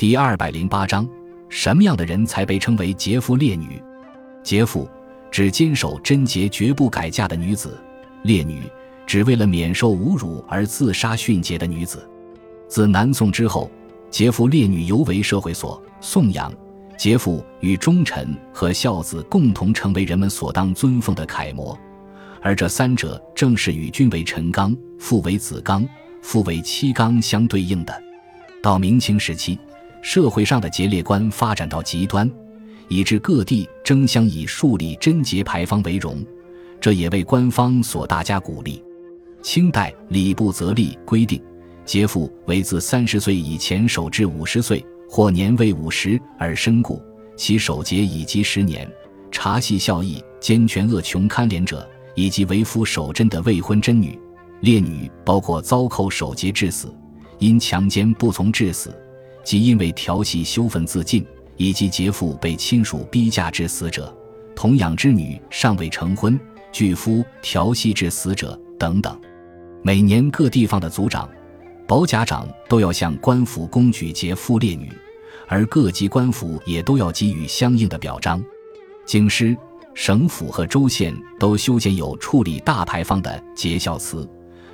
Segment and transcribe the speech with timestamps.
[0.00, 1.06] 第二百零八章，
[1.50, 3.78] 什么样的人才被称为劫妇烈女？
[4.42, 4.88] 劫妇
[5.30, 7.78] 指坚守贞洁绝不改嫁的女子，
[8.22, 8.62] 烈女
[9.06, 12.08] 指为了免受侮辱而自杀殉节的女子。
[12.66, 13.70] 自南宋之后，
[14.10, 16.50] 劫妇烈女尤为社会所颂扬，
[16.96, 21.78] 劫妇与忠臣和孝子共同成为人们所当尊奉的楷模，
[22.40, 25.86] 而这三者正是与君为臣纲、父为子纲、
[26.22, 28.02] 父为妻纲相对应的。
[28.62, 29.58] 到明清时期。
[30.02, 32.30] 社会上的节烈观发展到极端，
[32.88, 36.24] 以致各地争相以树立贞节牌坊为荣，
[36.80, 38.82] 这也为官方所大加鼓励。
[39.42, 41.42] 清代礼部则例规定，
[41.84, 47.00] 节妇为自三十岁以前守至五十岁，或年未五十而身故，
[47.36, 48.90] 其守节已及十年。
[49.30, 54.18] 察系孝义、兼全恶穷堪怜者，以及为夫守贞的未婚贞女、
[54.60, 56.92] 烈女，包括遭扣守节致死，
[57.38, 58.94] 因强奸不从致死。
[59.42, 61.26] 即因为调戏羞愤自尽，
[61.56, 64.14] 以及劫妇被亲属逼嫁致死者，
[64.54, 66.38] 童养之女尚未成婚，
[66.70, 69.18] 拒夫调戏致死者等等。
[69.82, 71.28] 每年各地方的族长、
[71.88, 74.92] 保甲长都要向官府公举劫妇烈女，
[75.48, 78.42] 而各级官府也都要给予相应的表彰。
[79.06, 79.56] 京师、
[79.94, 84.28] 省府和州县都修建有处理大牌坊的节孝祠，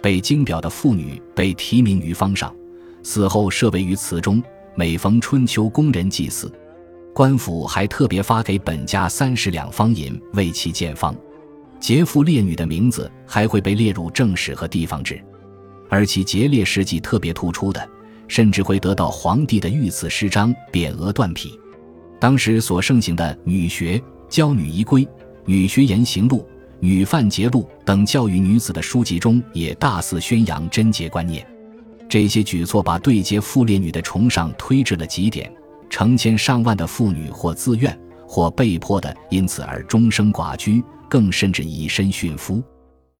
[0.00, 2.54] 被京表的妇女被提名于坊上。
[3.02, 4.40] 死后设为于祠中，
[4.74, 6.50] 每逢春秋宫人祭祀，
[7.14, 11.14] 官府还特别发给本家三十两方银为其建坊。
[11.78, 15.22] 劫富烈女的名字还会被列入正史和地方志，
[15.90, 17.86] 而其劫烈事迹特别突出的，
[18.28, 21.58] 甚至会得到皇帝的御赐诗章、匾额、断匹。
[22.18, 24.00] 当时所盛行的女学、
[24.30, 25.06] 教女仪规、
[25.44, 26.48] 女学言行录、
[26.80, 31.46] 女犯节录等教育女子的书籍中，也大肆宣扬贞洁观念。
[32.12, 35.50] 这些举措把对接妇烈女的崇尚推至了极点，
[35.88, 42.62] 成千上万的妇女或自愿或被迫的因此而终生寡居，更甚至以身殉夫。